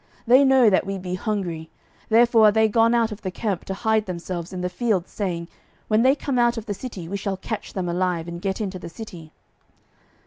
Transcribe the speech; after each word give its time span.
They 0.25 0.43
know 0.43 0.67
that 0.71 0.87
we 0.87 0.97
be 0.97 1.13
hungry; 1.13 1.69
therefore 2.09 2.45
are 2.47 2.51
they 2.51 2.67
gone 2.67 2.95
out 2.95 3.11
of 3.11 3.21
the 3.21 3.29
camp 3.29 3.65
to 3.65 3.75
hide 3.75 4.07
themselves 4.07 4.51
in 4.51 4.61
the 4.61 4.67
field, 4.67 5.07
saying, 5.07 5.47
When 5.89 6.01
they 6.01 6.15
come 6.15 6.39
out 6.39 6.57
of 6.57 6.65
the 6.65 6.73
city, 6.73 7.07
we 7.07 7.17
shall 7.17 7.37
catch 7.37 7.73
them 7.73 7.87
alive, 7.87 8.27
and 8.27 8.41
get 8.41 8.59
into 8.59 8.79
the 8.79 8.89
city. 8.89 9.31